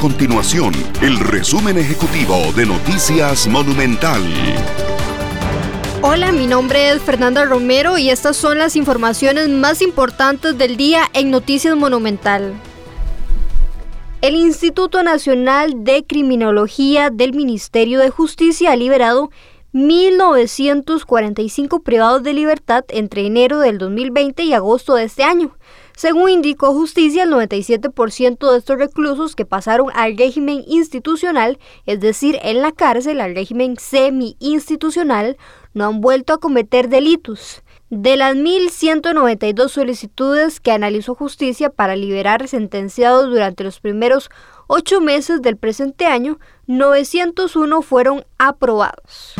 continuación 0.00 0.72
el 1.02 1.18
resumen 1.18 1.76
ejecutivo 1.76 2.34
de 2.56 2.64
Noticias 2.64 3.46
Monumental. 3.46 4.22
Hola, 6.00 6.32
mi 6.32 6.46
nombre 6.46 6.88
es 6.88 7.02
Fernanda 7.02 7.44
Romero 7.44 7.98
y 7.98 8.08
estas 8.08 8.38
son 8.38 8.58
las 8.58 8.76
informaciones 8.76 9.50
más 9.50 9.82
importantes 9.82 10.56
del 10.56 10.78
día 10.78 11.02
en 11.12 11.30
Noticias 11.30 11.76
Monumental. 11.76 12.54
El 14.22 14.36
Instituto 14.36 15.02
Nacional 15.02 15.84
de 15.84 16.06
Criminología 16.06 17.10
del 17.10 17.34
Ministerio 17.34 18.00
de 18.00 18.08
Justicia 18.08 18.72
ha 18.72 18.76
liberado 18.76 19.30
1.945 19.72 21.82
privados 21.82 22.24
de 22.24 22.32
libertad 22.32 22.84
entre 22.88 23.26
enero 23.26 23.60
del 23.60 23.78
2020 23.78 24.42
y 24.42 24.52
agosto 24.52 24.96
de 24.96 25.04
este 25.04 25.22
año. 25.22 25.56
Según 25.96 26.30
indicó 26.30 26.72
Justicia, 26.72 27.22
el 27.24 27.30
97% 27.30 28.50
de 28.50 28.58
estos 28.58 28.78
reclusos 28.78 29.36
que 29.36 29.44
pasaron 29.44 29.90
al 29.94 30.16
régimen 30.16 30.64
institucional, 30.66 31.58
es 31.86 32.00
decir, 32.00 32.38
en 32.42 32.62
la 32.62 32.72
cárcel, 32.72 33.20
al 33.20 33.34
régimen 33.34 33.76
semi-institucional, 33.76 35.36
no 35.74 35.86
han 35.86 36.00
vuelto 36.00 36.32
a 36.32 36.38
cometer 36.38 36.88
delitos. 36.88 37.62
De 37.90 38.16
las 38.16 38.36
1.192 38.36 39.68
solicitudes 39.68 40.60
que 40.60 40.70
analizó 40.70 41.14
Justicia 41.14 41.70
para 41.70 41.96
liberar 41.96 42.46
sentenciados 42.46 43.30
durante 43.30 43.64
los 43.64 43.80
primeros 43.80 44.30
ocho 44.68 45.00
meses 45.00 45.42
del 45.42 45.56
presente 45.56 46.06
año, 46.06 46.38
901 46.68 47.82
fueron 47.82 48.24
aprobados. 48.38 49.34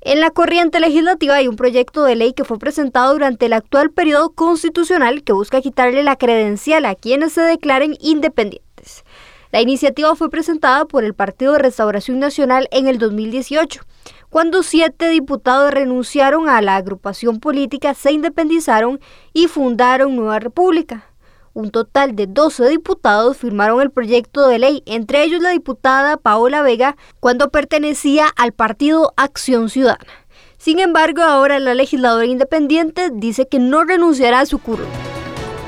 En 0.00 0.20
la 0.20 0.30
corriente 0.30 0.80
legislativa 0.80 1.34
hay 1.34 1.48
un 1.48 1.56
proyecto 1.56 2.02
de 2.04 2.16
ley 2.16 2.32
que 2.32 2.44
fue 2.44 2.58
presentado 2.58 3.12
durante 3.12 3.44
el 3.44 3.52
actual 3.52 3.90
periodo 3.90 4.30
constitucional 4.30 5.22
que 5.22 5.34
busca 5.34 5.60
quitarle 5.60 6.02
la 6.02 6.16
credencial 6.16 6.86
a 6.86 6.94
quienes 6.94 7.34
se 7.34 7.42
declaren 7.42 7.94
independientes. 8.00 9.04
La 9.50 9.62
iniciativa 9.62 10.14
fue 10.14 10.28
presentada 10.28 10.84
por 10.84 11.04
el 11.04 11.14
Partido 11.14 11.52
de 11.52 11.60
Restauración 11.60 12.18
Nacional 12.18 12.68
en 12.70 12.86
el 12.86 12.98
2018, 12.98 13.80
cuando 14.28 14.62
siete 14.62 15.08
diputados 15.08 15.72
renunciaron 15.72 16.50
a 16.50 16.60
la 16.60 16.76
agrupación 16.76 17.40
política, 17.40 17.94
se 17.94 18.12
independizaron 18.12 19.00
y 19.32 19.46
fundaron 19.46 20.16
Nueva 20.16 20.38
República. 20.38 21.06
Un 21.54 21.70
total 21.70 22.14
de 22.14 22.26
12 22.26 22.68
diputados 22.68 23.38
firmaron 23.38 23.80
el 23.80 23.90
proyecto 23.90 24.46
de 24.46 24.58
ley, 24.58 24.82
entre 24.84 25.24
ellos 25.24 25.40
la 25.40 25.48
diputada 25.48 26.18
Paola 26.18 26.60
Vega, 26.60 26.96
cuando 27.18 27.50
pertenecía 27.50 28.28
al 28.36 28.52
partido 28.52 29.14
Acción 29.16 29.70
Ciudadana. 29.70 30.12
Sin 30.58 30.78
embargo, 30.78 31.22
ahora 31.22 31.58
la 31.58 31.74
legisladora 31.74 32.26
independiente 32.26 33.08
dice 33.12 33.48
que 33.48 33.58
no 33.58 33.84
renunciará 33.84 34.40
a 34.40 34.46
su 34.46 34.58
curul. 34.58 34.86